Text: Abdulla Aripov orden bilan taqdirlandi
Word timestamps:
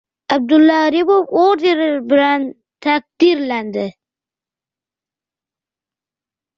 Abdulla 0.35 0.77
Aripov 0.85 1.35
orden 1.41 1.83
bilan 2.13 2.49
taqdirlandi 2.87 3.87